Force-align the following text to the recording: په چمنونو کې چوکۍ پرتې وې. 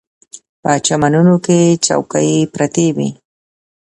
په 0.61 0.71
چمنونو 0.85 1.35
کې 1.45 1.59
چوکۍ 1.85 2.31
پرتې 2.53 2.87
وې. 2.95 3.09